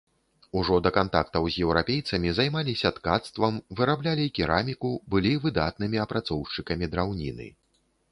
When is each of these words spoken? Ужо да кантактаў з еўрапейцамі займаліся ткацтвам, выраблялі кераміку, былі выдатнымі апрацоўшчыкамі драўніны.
Ужо 0.59 0.75
да 0.85 0.91
кантактаў 0.93 1.43
з 1.55 1.65
еўрапейцамі 1.65 2.31
займаліся 2.37 2.91
ткацтвам, 2.95 3.59
выраблялі 3.81 4.25
кераміку, 4.39 4.91
былі 5.15 5.33
выдатнымі 5.45 5.97
апрацоўшчыкамі 6.05 6.85
драўніны. 6.95 7.47